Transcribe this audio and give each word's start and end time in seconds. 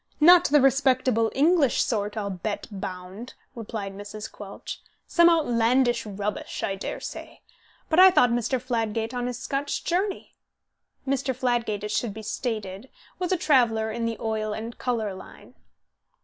"Not 0.19 0.45
the 0.45 0.59
respectable 0.61 1.31
English 1.35 1.83
sort, 1.83 2.17
I'll 2.17 2.31
bet 2.31 2.65
bound," 2.71 3.35
replied 3.53 3.93
Mrs. 3.93 4.31
Quelch; 4.31 4.81
"some 5.05 5.29
outlandish 5.29 6.07
rubbish, 6.07 6.63
I 6.63 6.73
dare 6.75 6.99
say. 6.99 7.41
But 7.87 7.99
I 7.99 8.09
thought 8.09 8.31
Mr. 8.31 8.59
Fladgate 8.59 9.13
on 9.13 9.27
his 9.27 9.37
Scotch 9.37 9.83
journey." 9.83 10.33
(Mr. 11.07 11.35
Fladgate, 11.35 11.83
it 11.83 11.91
should 11.91 12.15
be 12.15 12.23
stated, 12.23 12.89
was 13.19 13.31
a 13.31 13.37
traveller 13.37 13.91
in 13.91 14.07
the 14.07 14.17
oil 14.19 14.53
and 14.53 14.75
colour 14.79 15.13
line.) 15.13 15.53